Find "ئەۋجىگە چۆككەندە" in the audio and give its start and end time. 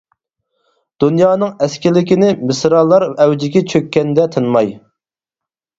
3.11-4.31